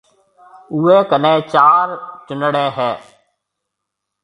[0.73, 1.87] اوَي ڪنَي چار
[2.25, 2.91] چونڙَي هيَ۔